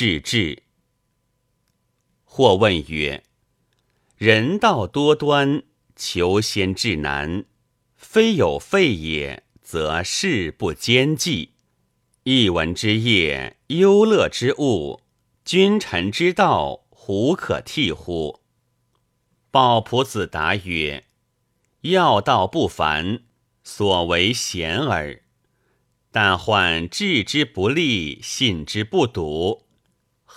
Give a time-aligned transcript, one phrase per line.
[0.00, 0.62] 世志。
[2.22, 3.24] 或问曰
[4.16, 5.64] ：“人道多端，
[5.96, 7.46] 求仙至难，
[7.96, 11.54] 非有废也，则事不兼济。
[12.22, 15.00] 一文之业，忧乐之物，
[15.44, 18.38] 君臣之道，胡可替乎？”
[19.50, 21.06] 鲍仆子答曰
[21.82, 23.24] ：“要道不凡，
[23.64, 25.24] 所为贤耳。
[26.12, 29.64] 但患治之不利，信之不笃。”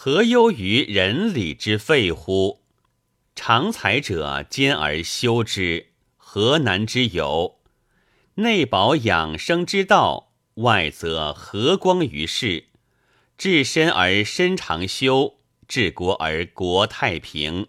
[0.04, 2.62] 何忧于人理之废乎？
[3.36, 7.60] 常才者兼而修之，何难之有？
[8.38, 12.64] 内保养生之道，外则和光于世。
[13.38, 15.36] 治身而身长修，
[15.68, 17.68] 治国而国太平。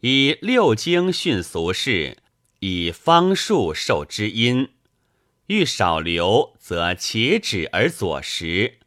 [0.00, 2.16] 以六经训俗事，
[2.60, 4.70] 以方术授之音。
[5.48, 8.78] 欲少流，则且止而左食。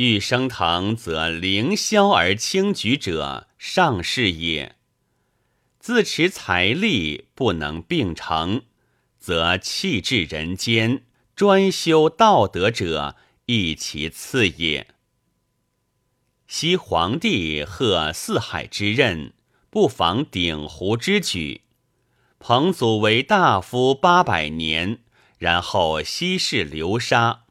[0.00, 4.76] 欲升腾，则凌霄而轻举者，上士也；
[5.78, 8.62] 自持财力不能并成，
[9.18, 11.02] 则弃置人间，
[11.36, 14.86] 专修道德者，亦其次也。
[16.46, 19.34] 昔皇帝贺四海之任，
[19.68, 21.60] 不妨鼎湖之举。
[22.38, 25.00] 彭祖为大夫八百年，
[25.36, 27.42] 然后西逝流沙。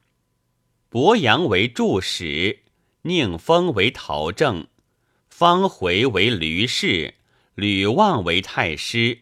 [0.91, 2.63] 伯阳为柱史，
[3.03, 4.65] 宁封为陶正，
[5.29, 7.13] 方回为吕氏，
[7.53, 9.19] 吕望为太师。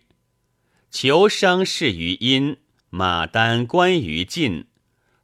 [0.90, 2.56] 求生事于殷，
[2.90, 4.68] 马丹关于晋，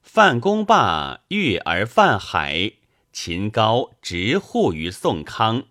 [0.02, 2.74] 范公霸越而范海，
[3.14, 5.64] 秦高执护于宋康，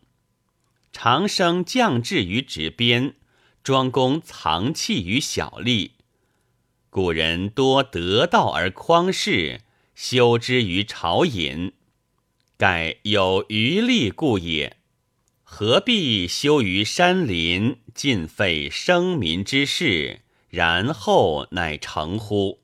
[0.91, 3.17] 长生降至于直边，
[3.63, 5.91] 庄公藏器于小吏。
[6.89, 9.61] 古人多得道而匡世。
[9.95, 11.73] 修之于朝隐，
[12.57, 14.79] 盖有余力故也。
[15.43, 22.61] 何必修于山林，尽废生民之事，然后乃成乎？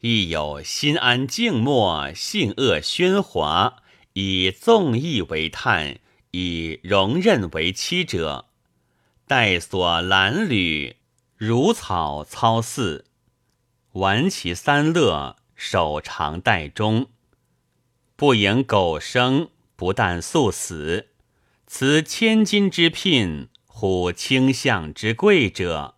[0.00, 5.98] 亦有心安静默，性恶喧哗，以纵意为叹，
[6.30, 8.46] 以容任为妻者，
[9.26, 10.94] 待所褴褛，
[11.36, 13.06] 如草操肆，
[13.92, 15.36] 玩其三乐。
[15.56, 17.08] 守常待终，
[18.14, 21.08] 不迎苟生，不但速死。
[21.66, 25.96] 此千金之聘，乎卿相之贵者，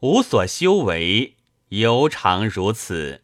[0.00, 1.36] 无所修为，
[1.70, 3.22] 犹常如此。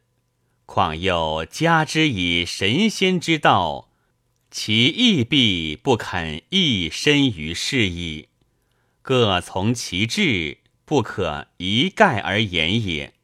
[0.67, 3.91] 况又加之以神仙之道，
[4.51, 8.29] 其亦必不肯一身于世矣。
[9.03, 13.15] 各从其志，不可一概而言也。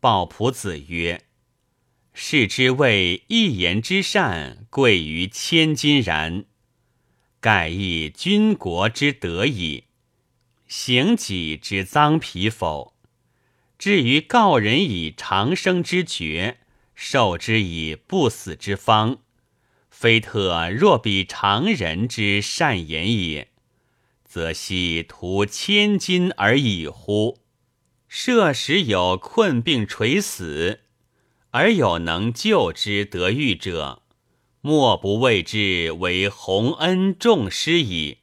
[0.00, 1.24] 鲍仆子曰
[2.14, 6.44] ：“士之谓一言之善，贵于千金然。
[7.40, 9.84] 盖亦君国之德矣。
[10.68, 12.94] 行己之脏皮否？
[13.76, 16.58] 至于告人以长生之诀，
[16.94, 19.18] 授之以不死之方，
[19.90, 23.48] 非特若比常人之善言也，
[24.24, 27.38] 则悉图千金而已乎？”
[28.08, 30.80] 设时有困病垂死，
[31.50, 34.02] 而有能救之得愈者，
[34.62, 38.18] 莫不谓之为洪恩重施矣。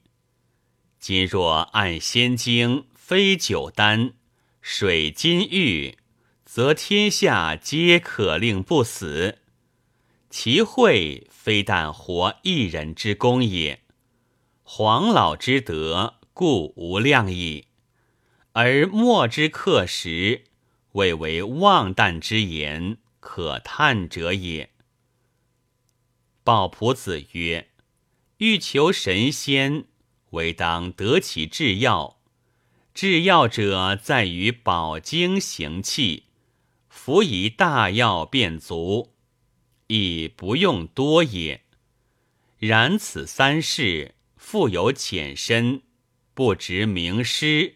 [1.00, 4.14] 今若按仙经，非九丹、
[4.60, 6.00] 水金玉，
[6.44, 9.38] 则天下皆可令不死。
[10.32, 13.82] 其惠非但活一人之功也，
[14.64, 17.68] 黄老之德，故无量矣。
[18.58, 20.46] 而莫之克时，
[20.94, 24.70] 谓为妄诞之言，可叹者也。
[26.42, 27.72] 鲍朴子曰
[28.40, 29.84] ：“欲求神仙，
[30.30, 32.22] 唯当得其制药。
[32.94, 36.28] 制药者，在于保经行气，
[36.88, 39.12] 服以大药便足，
[39.88, 41.66] 亦不用多也。
[42.58, 45.82] 然此三事，富有浅深，
[46.34, 47.76] 不值名师。”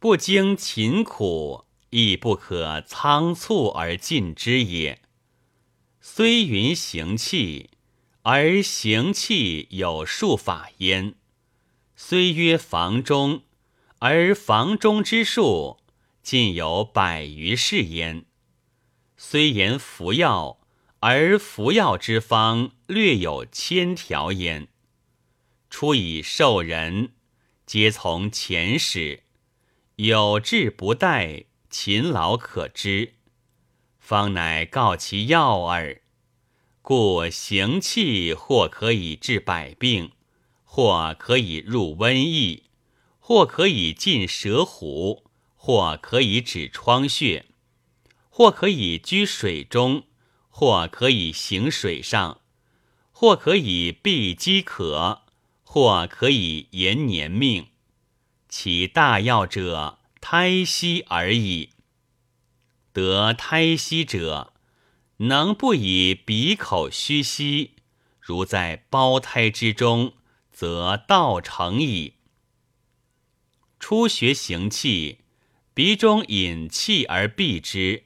[0.00, 5.02] 不经勤苦，亦不可仓促而尽之也。
[6.00, 7.70] 虽云行气，
[8.22, 11.14] 而行气有数法焉；
[11.96, 13.42] 虽曰房中，
[13.98, 15.78] 而房中之术
[16.22, 18.22] 尽有百余事焉；
[19.16, 20.60] 虽言服药，
[21.00, 24.68] 而服药之方略有千条焉。
[25.68, 27.14] 出以授人，
[27.66, 29.24] 皆从前始。
[30.00, 33.14] 有志不怠，勤劳可知，
[33.98, 36.02] 方乃告其要耳。
[36.82, 40.12] 故行气或可以治百病，
[40.62, 42.66] 或可以入瘟疫，
[43.18, 45.24] 或可以进蛇虎，
[45.56, 47.46] 或可以止疮血，
[48.30, 50.04] 或可以居水中，
[50.48, 52.40] 或可以行水上，
[53.10, 55.22] 或可以避饥渴，
[55.64, 57.66] 或可以延年命。
[58.48, 61.70] 其大要者，胎息而已。
[62.92, 64.54] 得胎息者，
[65.18, 67.76] 能不以鼻口虚息，
[68.20, 70.14] 如在胞胎之中，
[70.50, 72.14] 则道成矣。
[73.78, 75.18] 初学行气，
[75.74, 78.04] 鼻中引气而闭之，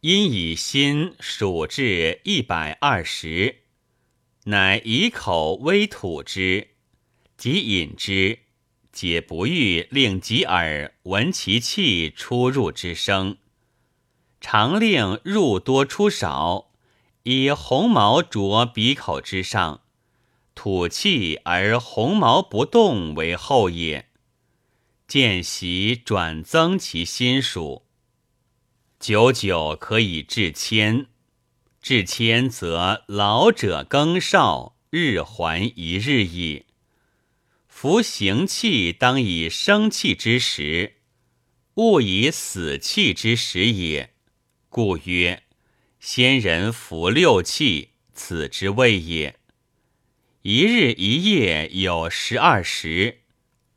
[0.00, 3.62] 因以心数至一百二十，
[4.44, 6.70] 乃以口微吐之，
[7.36, 8.40] 即引之。
[8.94, 13.36] 解不欲令己耳闻其气出入之声，
[14.40, 16.70] 常令入多出少，
[17.24, 19.80] 以红毛着鼻口之上，
[20.54, 24.08] 吐气而红毛不动为后也。
[25.08, 27.82] 见习转增其心数，
[29.00, 31.06] 久久可以至千。
[31.82, 36.63] 至千则老者更少，日还一日矣。
[37.84, 40.94] 夫行气当以生气之时，
[41.74, 44.14] 勿以死气之时也。
[44.70, 45.42] 故曰：
[46.00, 49.36] 先人服六气，此之谓也。
[50.40, 53.18] 一日一夜有十二时，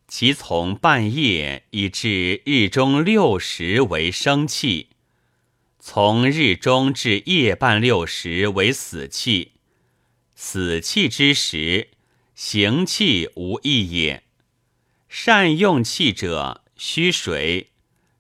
[0.08, 4.92] 其从半夜以至日中六时为生气，
[5.82, 9.56] 从日中至夜半六时为死气。
[10.34, 11.90] 死气之时。
[12.40, 14.22] 行气无益也。
[15.10, 17.72] 善用气者，虚水，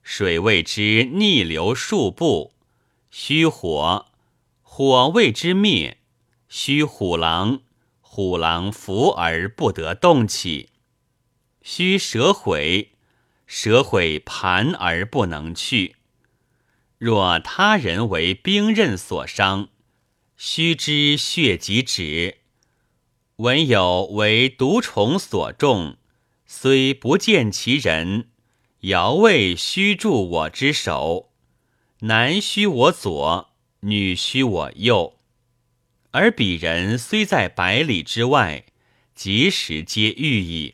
[0.01, 2.51] 水谓之逆流数步；
[3.11, 4.07] 虚火，
[4.63, 5.97] 火谓之灭；
[6.49, 7.59] 虚虎狼，
[8.01, 10.69] 虎狼伏而不得动起；
[11.61, 12.93] 虚蛇毁，
[13.45, 15.95] 蛇毁盘而不能去。
[16.97, 19.69] 若他人为兵刃所伤，
[20.35, 22.39] 须知血即止。
[23.37, 25.97] 文有为毒虫所中，
[26.47, 28.29] 虽不见其人，
[28.79, 31.29] 遥未须助我之手，
[31.99, 33.49] 男须我左，
[33.81, 35.19] 女须我右，
[36.09, 38.65] 而彼人虽在百里之外，
[39.13, 40.73] 及时皆遇矣。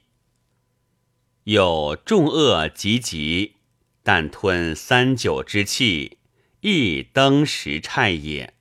[1.44, 3.56] 有众恶极极，
[4.04, 6.20] 但吞三九之气，
[6.62, 8.54] 亦登时差也。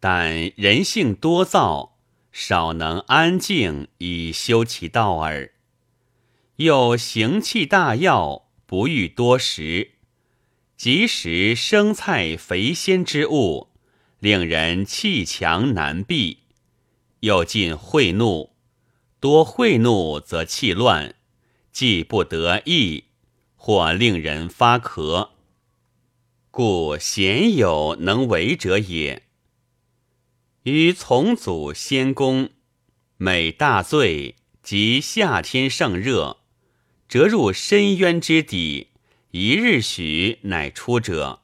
[0.00, 1.95] 但人性多躁。
[2.38, 5.52] 少能安静以修其道耳。
[6.56, 9.92] 又行气大药，不欲多食，
[10.76, 13.70] 即食生菜肥鲜之物，
[14.18, 16.40] 令人气强难闭。
[17.20, 18.50] 又尽秽怒，
[19.18, 21.14] 多秽怒则气乱，
[21.72, 23.04] 既不得意，
[23.56, 25.30] 或令人发咳。
[26.50, 29.22] 故鲜有能为者也。
[30.66, 32.50] 于从祖先公，
[33.18, 34.34] 每大醉
[34.64, 36.38] 及夏天盛热，
[37.08, 38.88] 折入深渊之底，
[39.30, 41.42] 一日许乃出者，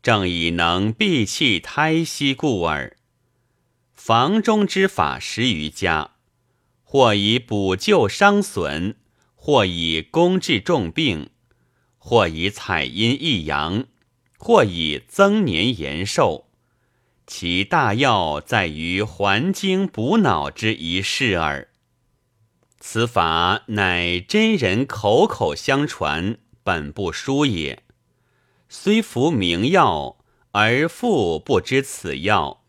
[0.00, 2.96] 正以能闭气胎息故耳。
[3.92, 6.12] 房中之法十余家，
[6.84, 8.94] 或以补救伤损，
[9.34, 11.30] 或以攻治重病，
[11.98, 13.88] 或以采阴益阳，
[14.38, 16.45] 或以增年延寿。
[17.26, 21.68] 其大要在于还精补脑之一事耳。
[22.78, 27.82] 此法乃真人口口相传，本不书也。
[28.68, 30.18] 虽服名药，
[30.52, 32.62] 而复不知此药，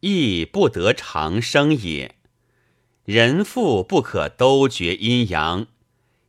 [0.00, 2.14] 亦不得长生也。
[3.04, 5.66] 人复不可都绝阴阳，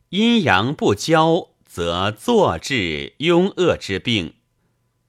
[0.10, 4.34] 阴阳不交，则坐治庸恶之病，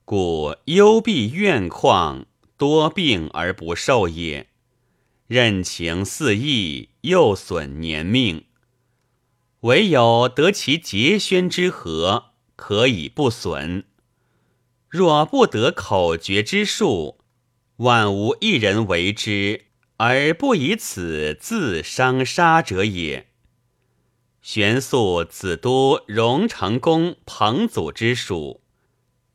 [0.04, 2.24] 故幽闭怨旷。
[2.58, 4.48] 多病而不寿也，
[5.28, 8.46] 任情肆意，又损年命。
[9.60, 13.84] 唯有得其节宣之和，可以不损。
[14.88, 17.20] 若不得口诀之术，
[17.76, 19.66] 万无一人为之
[19.98, 23.28] 而不以此自伤杀者也。
[24.42, 28.62] 玄素子都荣成公彭祖之属，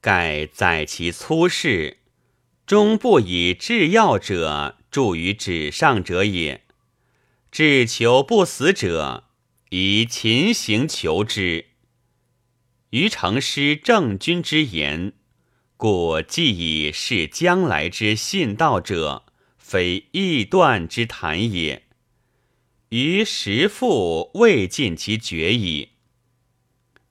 [0.02, 2.00] 盖载其粗事。
[2.66, 6.64] 终不以制药者著于纸上者也。
[7.52, 9.26] 至求不死者，
[9.70, 11.66] 以勤行求之。
[12.92, 15.14] 余成师正君之言，
[15.78, 19.26] 故既以是将来之信道者，
[19.58, 21.84] 非臆断之谈也。
[22.90, 25.90] 于时复未尽其决矣。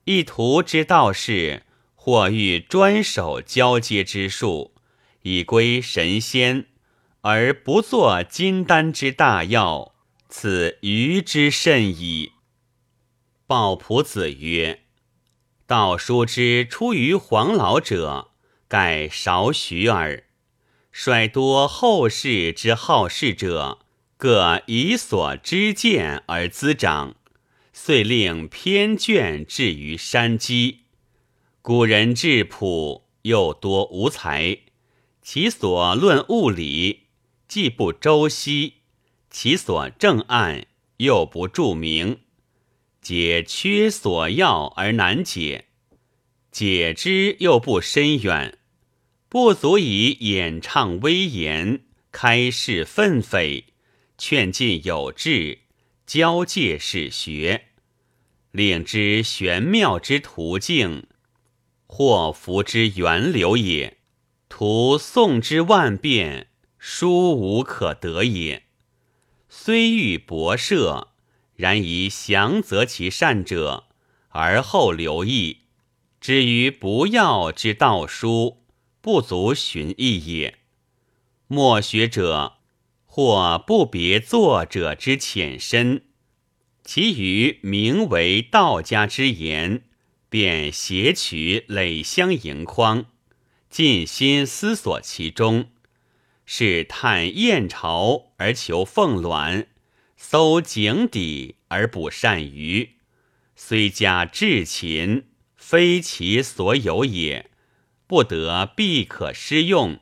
[0.04, 4.71] 一图之道士，或欲专守交接之术，
[5.22, 6.66] 以归神仙，
[7.22, 9.94] 而不作金丹之大药，
[10.28, 12.32] 此愚之甚矣。
[13.46, 14.84] 鲍朴子曰
[15.66, 18.30] ：“道书之出于黄老者，
[18.68, 20.24] 盖少许耳。
[20.90, 23.78] 率多后世之好事者，
[24.16, 27.16] 各以所知见而滋长。”
[27.74, 30.80] 遂令偏卷至于山积，
[31.62, 34.58] 古人质朴又多无才，
[35.22, 37.06] 其所论物理
[37.46, 38.74] 既不周悉，
[39.30, 42.18] 其所正案又不著名，
[43.00, 45.66] 解缺所要而难解，
[46.50, 48.58] 解之又不深远，
[49.28, 53.64] 不足以演唱威严，开示愤悱，
[54.18, 55.60] 劝进有志。
[56.04, 57.68] 交界是学，
[58.50, 61.06] 令之玄妙之途径，
[61.86, 64.01] 或福之源流也。
[64.54, 68.64] 图诵之万变，殊无可得也。
[69.48, 71.08] 虽欲博涉，
[71.56, 73.84] 然宜详择其善者，
[74.28, 75.60] 而后留意。
[76.20, 78.58] 至于不要之道书，
[79.00, 80.58] 不足寻意也。
[81.46, 82.58] 莫学者。
[83.06, 86.02] 或不别作者之浅深，
[86.84, 89.82] 其余名为道家之言，
[90.28, 93.06] 便携取累相盈筐，
[93.72, 95.70] 尽心思索其中，
[96.44, 99.66] 是探燕巢而求凤卵，
[100.14, 102.96] 搜井底而捕鳝鱼，
[103.56, 105.24] 虽加至勤，
[105.56, 107.50] 非其所有也，
[108.06, 110.00] 不得必可施用。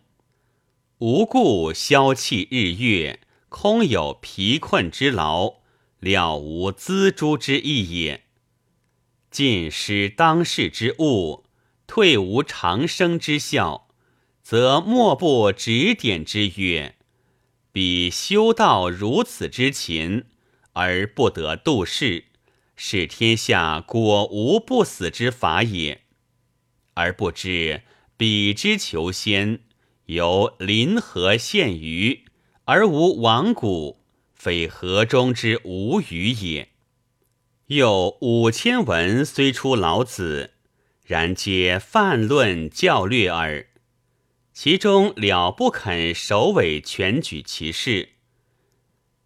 [0.99, 5.61] 无故消气日月，空有疲困之劳，
[6.01, 8.25] 了无锱铢之意也。
[9.31, 11.45] 尽失当世之物，
[11.91, 13.89] 退无长生之效，
[14.45, 16.95] 则莫不指点之曰
[17.73, 20.27] ：“彼修道如此之勤，
[20.75, 22.27] 而不得度世，
[22.77, 26.03] 使天下果无不死之法也。”
[26.95, 27.83] 而不知
[28.17, 29.63] 彼之求仙。
[30.07, 32.25] 由临河现鱼，
[32.67, 34.01] 而无亡骨，
[34.33, 36.69] 非河中之无鱼也。
[37.67, 40.53] 又五千文虽出老子，
[41.11, 43.67] 然皆泛论教略耳。
[44.53, 48.11] 其中了不肯首尾全举其事，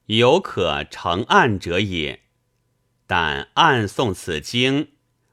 [0.07, 2.21] 有可成案者也。
[3.07, 4.93] 但暗诵此经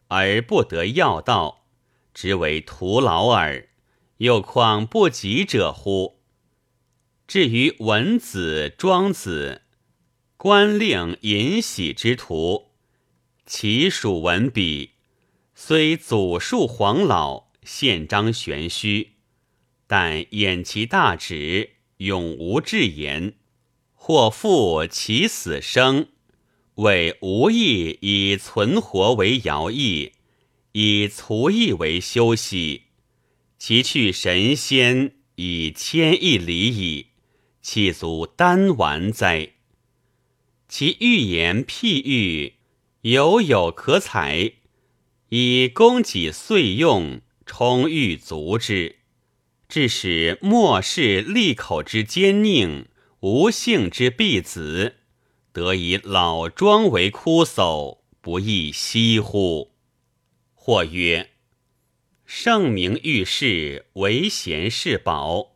[0.10, 1.68] 而不得要道，
[2.14, 3.70] 只为徒劳耳。
[4.18, 6.20] 又况不及者乎？
[7.28, 9.62] 至于文子、庄子、
[10.36, 12.72] 官令、尹喜之徒，
[13.46, 14.96] 其属文笔，
[15.64, 19.12] 虽祖述黄老，宪章玄虚，
[19.86, 23.36] 但掩其大旨，永无至言。
[23.94, 26.08] 或复其死生，
[26.78, 30.14] 为无意以存活为徭役，
[30.72, 32.86] 以卒役为休息。
[33.60, 37.10] 其去神仙以千亿里矣，
[37.62, 39.52] 岂足单完哉？
[40.68, 42.56] 其寓言譬喻
[43.02, 44.54] 犹有可采，
[45.34, 48.98] 以供给岁用，充裕足之，
[49.70, 52.88] 致使末世利口之奸佞，
[53.22, 54.98] 无性之婢子，
[55.54, 59.72] 得以老庄为枯叟，不亦惜乎？
[60.54, 61.30] 或曰。
[62.26, 65.56] 圣明遇事唯贤是宝，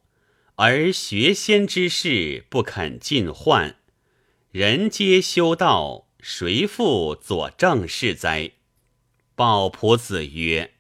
[0.56, 3.76] 而学仙之事不肯尽患。
[4.52, 8.54] 人皆修道，谁复佐正事哉？
[9.36, 10.74] 鲍仆子曰：“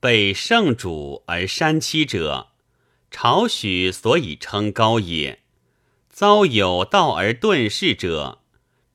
[0.00, 2.48] 被圣主而山妻者，
[3.10, 5.38] 朝许所以称高也；
[6.08, 8.40] 遭有道而遁世者，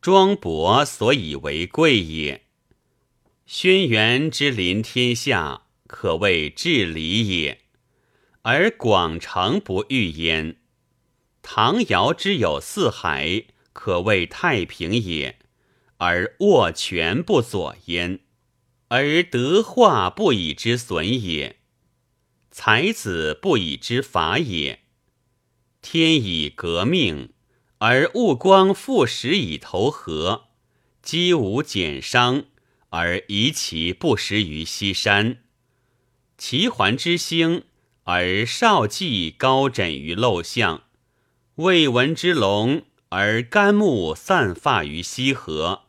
[0.02, 2.44] 庄伯所以为贵也。
[3.46, 7.60] 轩辕之临天下。”可谓治理也，
[8.42, 10.56] 而广成不遇焉；
[11.44, 15.38] 唐尧之有四海，可谓太平也，
[15.98, 18.22] 而握权不左焉；
[18.96, 21.58] 而德化不以之损也，
[22.52, 24.82] 才子不以之法也。
[25.82, 27.34] 天以革命，
[27.80, 30.50] 而物光复始以投河；
[31.02, 32.46] 积无减伤，
[32.90, 35.40] 而遗其不食于西山。
[36.38, 37.64] 齐桓之兴，
[38.04, 40.84] 而少稷高枕于陋巷；
[41.56, 45.83] 未闻之龙，而干木散发于西河；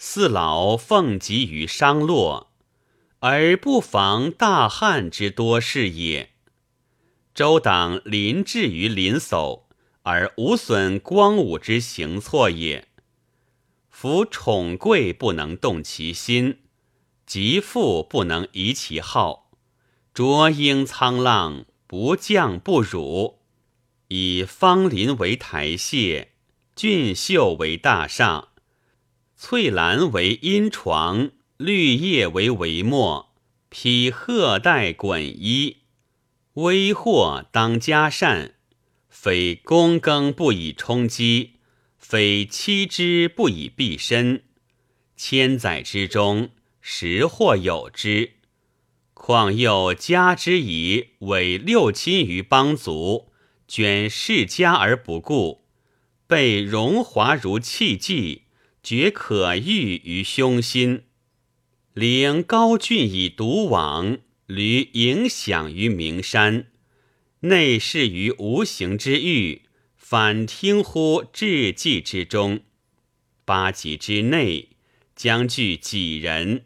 [0.00, 2.52] 四老奉疾于商洛，
[3.18, 6.30] 而不妨大汉之多事也。
[7.34, 9.64] 周党临至于临叟，
[10.02, 12.86] 而无损光武之行错也。
[13.90, 16.60] 夫宠贵不能动其心，
[17.26, 19.50] 极富不能移其好。
[20.14, 23.40] 浊英沧浪，不降不辱。
[24.06, 26.28] 以芳林为台榭，
[26.76, 28.47] 俊秀为大厦，
[29.40, 33.26] 翠兰为阴床，绿叶为帷幕，
[33.68, 35.76] 披鹤带衮衣。
[36.54, 38.56] 微祸当加善，
[39.08, 41.52] 非躬耕不以充饥。
[41.96, 44.42] 非妻之不以蔽身，
[45.16, 48.32] 千载之中，时或有之。
[49.14, 53.30] 况又加之以委六亲于邦族，
[53.68, 55.68] 捐世家而不顾，
[56.26, 58.46] 被荣华如弃迹，
[58.88, 61.02] 绝可遇于胸心。
[61.92, 64.16] 领高峻以独往，
[64.46, 66.68] 履影响于名山，
[67.40, 69.64] 内视于无形之域。
[69.94, 72.60] 反听乎志计之中，
[73.44, 74.70] 八极之内
[75.14, 76.64] 将聚几人？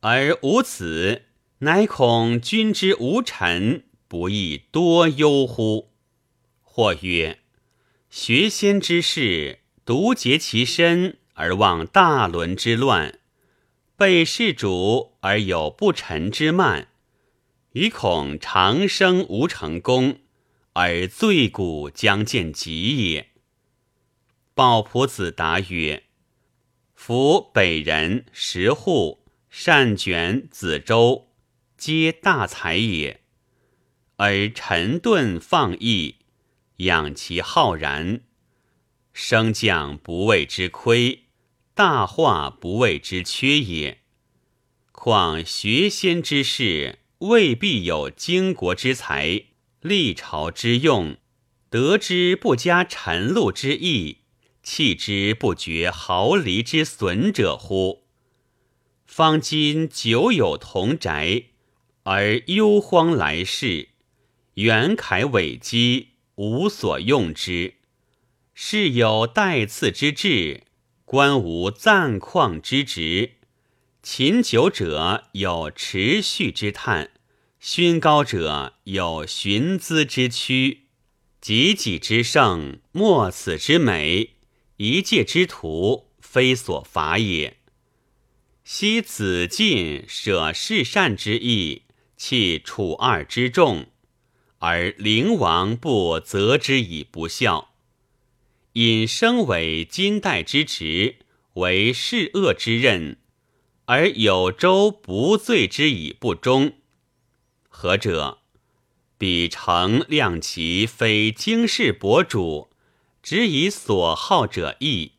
[0.00, 1.22] 而无此，
[1.60, 5.92] 乃恐君之无臣，不亦多忧乎？
[6.60, 7.38] 或曰：
[8.10, 13.18] 学仙之士，独结其身而忘大伦之乱；
[13.96, 16.88] 被世主而有不臣之慢，
[17.72, 20.18] 余恐长生无成功。
[20.74, 23.28] 而罪古将见极也。
[24.54, 26.04] 鲍仆子答曰
[26.96, 31.28] ：“夫北人石户、善卷、子周，
[31.76, 33.20] 皆大才也。
[34.16, 36.16] 而沉顿放逸，
[36.76, 38.22] 养其浩然，
[39.12, 41.21] 升降不畏之亏，
[41.74, 43.98] 大化不谓之缺也。
[44.90, 49.44] 况学仙之士，未必有经国之才。”
[49.82, 51.16] 历朝之用，
[51.68, 54.18] 得之不加陈露之意，
[54.62, 58.04] 弃之不绝毫厘之损者乎？
[59.04, 61.46] 方今久有同宅，
[62.04, 63.88] 而忧荒来世，
[64.54, 67.74] 元凯伟基，无所用之。
[68.54, 70.62] 是有待赐之志，
[71.12, 73.32] 官无暂旷之职。
[74.02, 77.10] 勤久者有持续之叹。
[77.60, 80.84] 勋高者有寻资之躯，
[81.38, 84.30] 己己之盛，莫此之美；
[84.78, 87.58] 一介之徒，非所乏也。
[88.64, 91.82] 昔子晋舍世善之意，
[92.16, 93.88] 弃楚二之众，
[94.60, 97.71] 而灵王不责之以不孝；
[98.74, 101.16] 引生为金代之职，
[101.54, 103.18] 为世恶之任，
[103.84, 106.72] 而有周不罪之以不忠。
[107.68, 108.38] 何者？
[109.18, 112.70] 彼诚量其非经世博主，
[113.22, 115.12] 只以所好者义，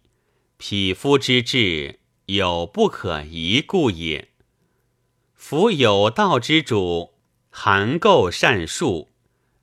[0.58, 4.30] 匹夫之志有不可移故也。
[5.36, 7.14] 夫有道之主，
[7.50, 9.10] 含垢善术，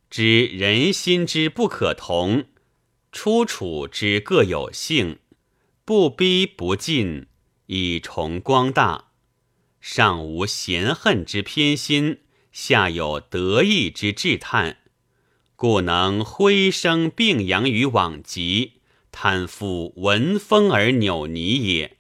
[0.09, 2.44] 知人心之不可同，
[3.12, 5.18] 出处之各有性，
[5.85, 7.27] 不逼不进，
[7.66, 9.12] 以崇光大，
[9.81, 12.20] 上无嫌恨之偏心。
[12.53, 14.79] 下有得意之志叹，
[15.55, 18.81] 故能挥声并扬于往极，
[19.12, 21.99] 贪复闻风而扭泥也。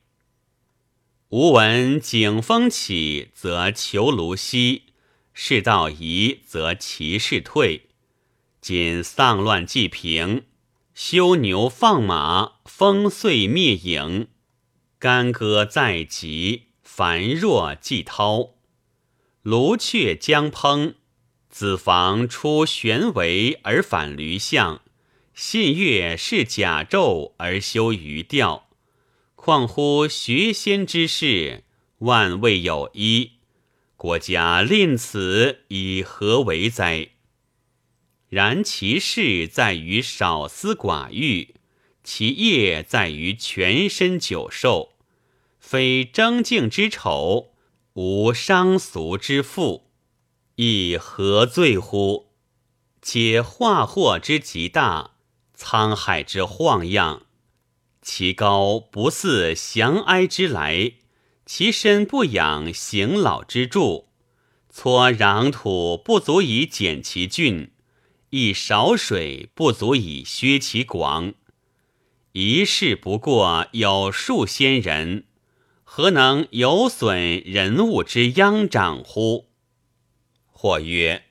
[1.28, 4.82] 吾闻景风起，则囚庐兮；
[5.32, 7.90] 世道移，则其事退。
[8.60, 10.42] 今丧乱既平，
[11.02, 14.28] 修牛放马，风岁灭影，
[14.98, 18.50] 干戈在即，繁若既涛。
[19.40, 20.96] 卢雀将烹，
[21.48, 24.82] 子房出玄为而反驴象；
[25.32, 28.68] 信月是甲胄而修鱼钓。
[29.34, 31.64] 况乎学仙之事，
[32.00, 33.38] 万未有一。
[33.96, 37.12] 国家吝此以何为哉？
[38.30, 41.54] 然其事在于少思寡欲，
[42.02, 44.92] 其业在于全身久寿，
[45.58, 47.48] 非争竞之丑。
[47.94, 49.90] 无伤俗之负，
[50.54, 52.28] 亦何罪乎？
[53.02, 55.16] 且化祸之极大，
[55.58, 57.22] 沧海之晃漾，
[58.00, 60.92] 其高不似降哀之来，
[61.44, 64.08] 其身不养行老之助。
[64.70, 67.72] 搓壤土不足以减其峻，
[68.30, 71.34] 一勺水不足以削其广。
[72.30, 75.24] 一事不过有数仙人，
[75.82, 79.48] 何能有损人物之殃长乎？
[80.46, 81.24] 或曰：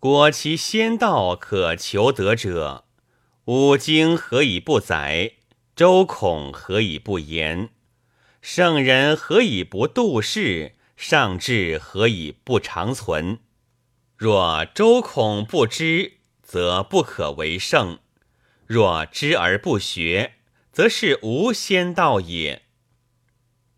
[0.00, 2.84] 果其仙道可求得者，
[3.44, 5.34] 五经何以不载？
[5.76, 7.70] 周孔何以不言？
[8.42, 10.74] 圣人何以不度世？
[10.96, 13.38] 上智何以不长存？
[14.16, 16.14] 若周孔不知，
[16.54, 17.98] 则不可为圣。
[18.64, 20.34] 若知而不学，
[20.70, 22.62] 则是无仙道也。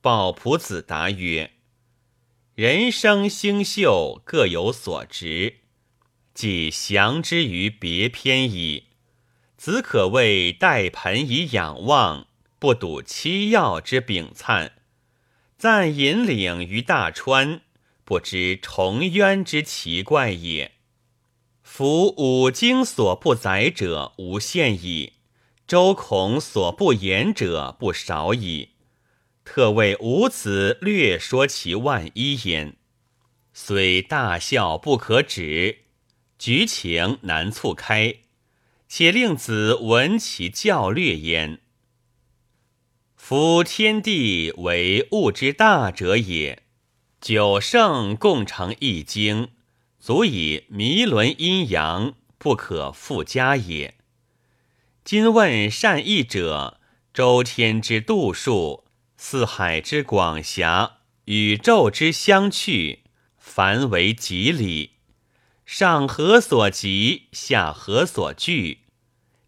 [0.02, 1.52] 鲍朴子答曰
[2.54, 5.60] ：“人生星宿各有所值，
[6.34, 8.88] 即降之于别篇矣。
[9.56, 12.26] 子可谓待盆以仰望，
[12.58, 14.72] 不睹七曜之炳灿；
[15.56, 17.62] 暂引领于大川，
[18.04, 20.72] 不知重渊之奇怪也。”
[21.68, 25.14] 夫五经所不载者无限矣，
[25.66, 28.70] 周孔所不言者不少矣。
[29.44, 32.76] 特为吾子略说其万一焉，
[33.52, 35.81] 虽大笑不可止，
[36.38, 38.14] 局情难促开，
[38.88, 41.59] 且令子闻其教略焉。
[43.16, 46.62] 夫天地为物之大者也，
[47.20, 49.48] 九圣共成一经。
[50.07, 53.97] 足以弥伦阴阳，不可复加也。
[55.03, 56.79] 今问善易者，
[57.12, 58.85] 周天之度数，
[59.16, 63.01] 四海之广狭，宇宙之相去，
[63.37, 64.92] 凡为吉理。
[65.64, 68.83] 上何所及，下何所据？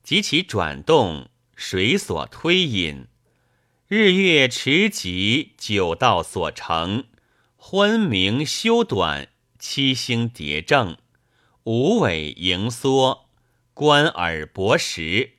[0.03, 3.07] 及其转动，水所推引？
[3.87, 7.05] 日月驰疾，九道所成，
[7.57, 9.29] 昏明修短。
[9.59, 10.97] 七星叠正，
[11.65, 13.29] 五尾盈缩，
[13.75, 15.33] 观耳博识，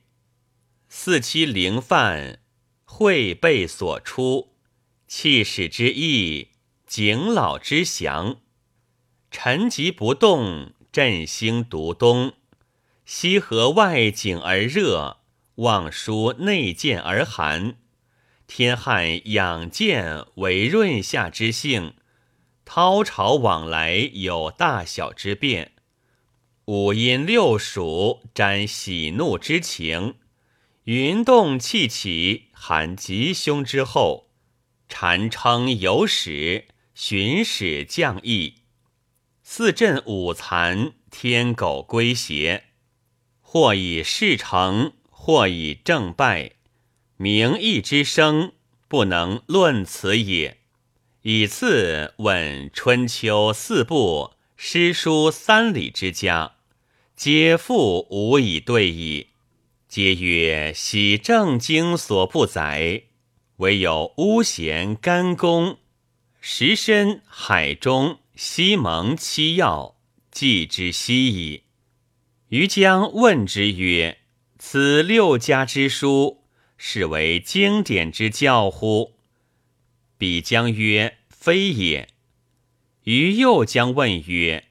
[0.88, 2.40] 四七灵犯，
[2.84, 4.54] 会背所出，
[5.06, 6.48] 气始之意，
[6.86, 8.36] 景老之祥。
[9.30, 12.34] 沉寂不动，振兴独东。
[13.06, 15.20] 西河外景而热，
[15.56, 17.76] 望舒内见而寒。
[18.46, 21.94] 天旱养见为润下之性。
[22.72, 25.72] 涛潮往来有大小之变，
[26.66, 30.14] 五阴六属沾喜怒之情，
[30.84, 34.28] 云动气起，含吉凶之后，
[34.88, 38.58] 蝉称有始，巡使降役，
[39.42, 42.66] 四镇五残，天狗归邪，
[43.40, 46.52] 或以事成，或以正败，
[47.16, 48.52] 名义之声，
[48.86, 50.59] 不能论此也。
[51.22, 56.54] 以次问春秋四部、诗书三礼之家，
[57.14, 59.26] 皆复无以对矣。
[59.86, 63.02] 皆曰：喜正经所不载，
[63.56, 65.76] 唯有巫咸、干公、
[66.40, 69.96] 石申、海中、西蒙七要，
[70.30, 71.64] 记之悉矣。
[72.48, 74.20] 余将问之曰：
[74.58, 76.44] 此六家之书，
[76.78, 79.19] 是为经典之教乎？
[80.20, 82.10] 彼将曰：“非也。”
[83.04, 84.66] 于又将问曰：“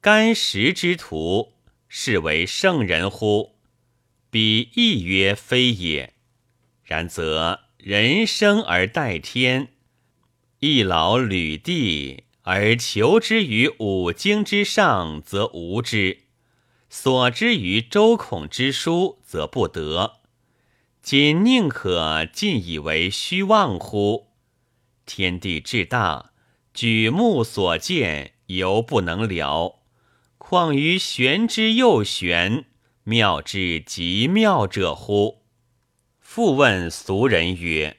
[0.00, 1.54] 干石之徒，
[1.88, 3.56] 是为圣人乎？”
[4.30, 6.12] 彼亦曰：“非也。”
[6.86, 9.72] 然则人生而待天，
[10.60, 16.18] 一劳履地而求之于五经之上，则无之；
[16.88, 20.20] 所之于周孔之书，则不得。
[21.02, 24.25] 今宁可尽以为虚妄乎？
[25.06, 26.32] 天地至大，
[26.74, 29.78] 举目所见犹不能了，
[30.36, 32.66] 况于玄之又玄，
[33.04, 35.44] 妙之极妙者乎？
[36.18, 37.98] 复问俗人曰：“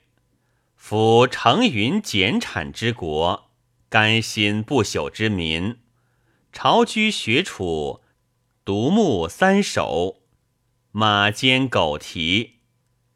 [0.76, 3.50] 夫成云减产之国，
[3.90, 5.78] 甘心不朽之民，
[6.52, 8.02] 朝居学处，
[8.66, 10.22] 独木三首，
[10.92, 12.58] 马肩狗蹄，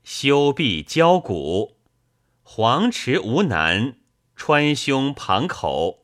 [0.04, 1.77] 修壁交骨。”
[2.54, 3.96] 黄池无难，
[4.36, 6.04] 川芎旁口，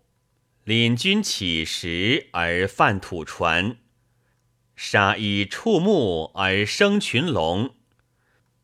[0.64, 3.80] 领军起时而犯土船，
[4.74, 7.76] 杀以触目而生群龙，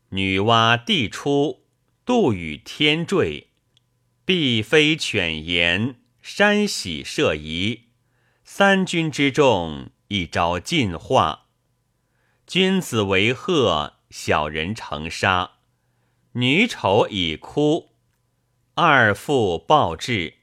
[0.08, 1.66] 女娲地出，
[2.06, 3.50] 杜宇天坠，
[4.24, 7.88] 必飞犬言，山喜射夷，
[8.44, 11.48] 三军之众，一朝尽化。
[12.46, 15.53] 君子为鹤，小人成沙。
[16.36, 17.90] 女丑已哭，
[18.74, 20.34] 二父暴至，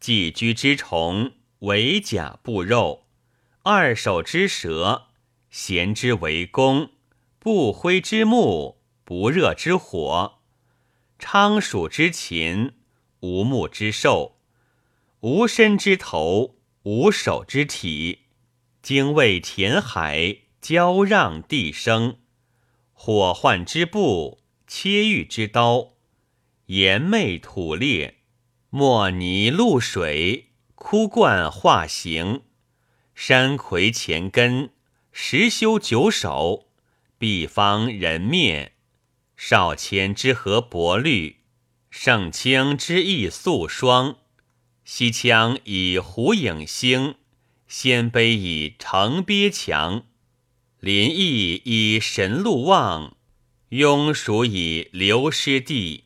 [0.00, 3.02] 寄居之虫，为甲不肉；
[3.62, 5.08] 二手之蛇，
[5.50, 6.88] 咸之为弓，
[7.38, 10.38] 不灰之木，不热之火，
[11.18, 12.72] 昌鼠之禽，
[13.20, 14.38] 无目之兽，
[15.20, 18.20] 无身之头，无手之体，
[18.80, 22.20] 精卫填海，交让地生，
[22.94, 25.92] 火患之布，切玉之刀，
[26.66, 28.16] 盐魅土裂，
[28.70, 32.42] 墨泥露水，枯冠化形，
[33.14, 34.70] 山葵前根。
[35.12, 36.68] 石修九首，
[37.16, 38.72] 毕方人面；
[39.34, 41.36] 少谦之和薄绿，
[41.88, 44.18] 盛清之意素霜。
[44.84, 47.14] 西羌以胡影星，
[47.66, 50.04] 鲜卑以城鳖强，
[50.80, 53.16] 林毅以神鹿望，
[53.70, 56.04] 庸属以流失地。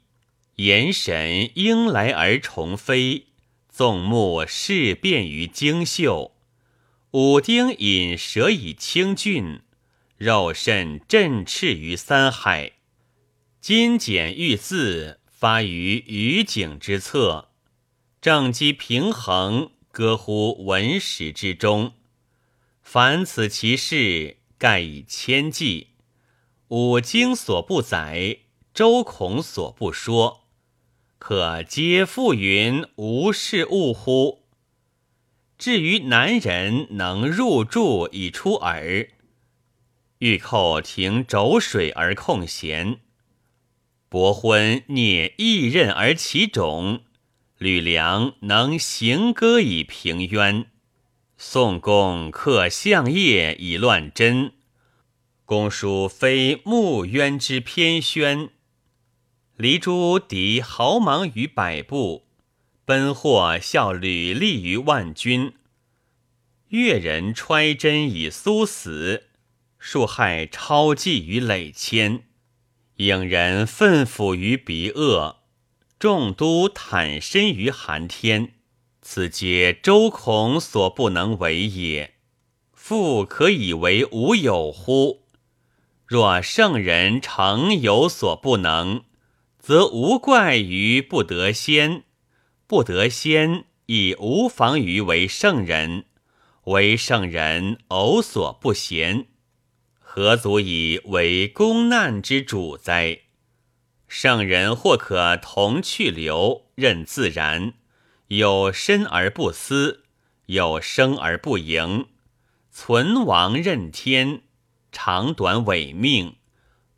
[0.57, 3.27] 言神应来而重飞，
[3.69, 6.33] 纵目事变于荆绣。
[7.13, 9.63] 武丁引蛇以清峻，
[10.19, 12.73] 肉甚振翅于三海。
[13.61, 17.49] 金简玉字发于于景之侧，
[18.21, 21.95] 正机平衡，歌乎文史之中。
[22.83, 25.89] 凡此其事，盖以千计。
[26.71, 28.39] 五经所不载，
[28.73, 30.45] 周孔所不说，
[31.19, 34.45] 可皆复云无事物乎？
[35.59, 39.09] 至于男人能入柱以出耳，
[40.19, 43.01] 欲寇停轴水而控弦，
[44.09, 47.01] 伯昏聂异刃而起种，
[47.59, 50.67] 吕梁能行歌以平冤，
[51.37, 54.53] 宋公克相业以乱真，
[55.51, 58.51] 公叔非穆渊之偏宣，
[59.57, 62.29] 黎诸敌豪芒于百步。
[62.85, 65.55] 奔获效履立于万军，
[66.69, 69.25] 越人揣针以苏死，
[69.77, 72.23] 数害超计于累千，
[72.99, 75.41] 影人奋抚于鼻恶，
[75.99, 78.53] 众都坦身于寒天。
[79.03, 82.15] 此皆周孔所不能为也。
[82.73, 85.25] 复可以为无有乎？
[86.11, 89.05] 若圣人诚有所不能，
[89.61, 92.03] 则无怪于不得先。
[92.67, 96.07] 不得先，亦无妨于为圣人；
[96.65, 99.29] 为圣人，偶所不贤，
[100.01, 103.21] 何足以为公难之主哉？
[104.09, 107.75] 圣人或可同去留，任自然；
[108.27, 110.03] 有身而不思，
[110.47, 112.07] 有生而不盈，
[112.73, 114.43] 存亡任天，
[114.93, 116.37] 长短伪命，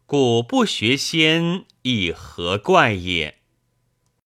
[0.06, 3.41] 古不学仙，亦何怪也？